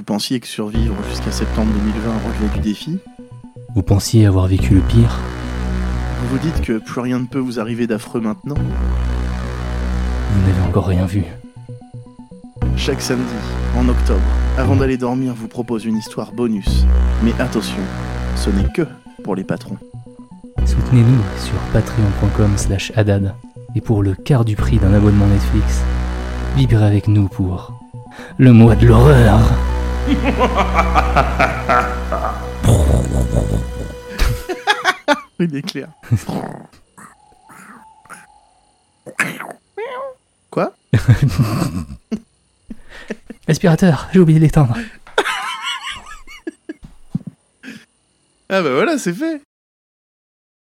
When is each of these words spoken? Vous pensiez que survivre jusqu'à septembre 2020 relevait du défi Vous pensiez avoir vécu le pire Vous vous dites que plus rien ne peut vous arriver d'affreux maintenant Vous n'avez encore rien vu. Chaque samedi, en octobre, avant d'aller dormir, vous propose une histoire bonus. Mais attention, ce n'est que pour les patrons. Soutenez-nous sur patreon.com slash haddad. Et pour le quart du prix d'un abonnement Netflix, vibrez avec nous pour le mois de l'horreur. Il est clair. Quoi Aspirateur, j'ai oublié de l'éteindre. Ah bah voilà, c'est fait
Vous 0.00 0.04
pensiez 0.04 0.40
que 0.40 0.46
survivre 0.46 0.96
jusqu'à 1.10 1.30
septembre 1.30 1.70
2020 1.74 2.10
relevait 2.24 2.54
du 2.54 2.60
défi 2.60 2.98
Vous 3.74 3.82
pensiez 3.82 4.24
avoir 4.24 4.46
vécu 4.46 4.76
le 4.76 4.80
pire 4.80 5.20
Vous 6.22 6.28
vous 6.28 6.38
dites 6.38 6.62
que 6.62 6.78
plus 6.78 7.02
rien 7.02 7.18
ne 7.18 7.26
peut 7.26 7.38
vous 7.38 7.60
arriver 7.60 7.86
d'affreux 7.86 8.22
maintenant 8.22 8.54
Vous 10.32 10.40
n'avez 10.40 10.62
encore 10.66 10.86
rien 10.86 11.04
vu. 11.04 11.24
Chaque 12.78 13.02
samedi, 13.02 13.34
en 13.76 13.86
octobre, 13.90 14.24
avant 14.56 14.74
d'aller 14.74 14.96
dormir, 14.96 15.34
vous 15.36 15.48
propose 15.48 15.84
une 15.84 15.98
histoire 15.98 16.32
bonus. 16.32 16.86
Mais 17.22 17.38
attention, 17.38 17.82
ce 18.36 18.48
n'est 18.48 18.72
que 18.72 18.86
pour 19.22 19.36
les 19.36 19.44
patrons. 19.44 19.76
Soutenez-nous 20.64 21.22
sur 21.36 21.58
patreon.com 21.74 22.56
slash 22.56 22.90
haddad. 22.96 23.34
Et 23.74 23.82
pour 23.82 24.02
le 24.02 24.14
quart 24.14 24.46
du 24.46 24.56
prix 24.56 24.78
d'un 24.78 24.94
abonnement 24.94 25.26
Netflix, 25.26 25.82
vibrez 26.56 26.86
avec 26.86 27.06
nous 27.06 27.28
pour 27.28 27.74
le 28.38 28.54
mois 28.54 28.76
de 28.76 28.86
l'horreur. 28.86 29.40
Il 35.38 35.54
est 35.56 35.62
clair. 35.62 35.88
Quoi 40.50 40.74
Aspirateur, 43.48 44.08
j'ai 44.12 44.18
oublié 44.20 44.38
de 44.38 44.44
l'éteindre. 44.44 44.76
Ah 48.52 48.62
bah 48.62 48.74
voilà, 48.74 48.98
c'est 48.98 49.14
fait 49.14 49.40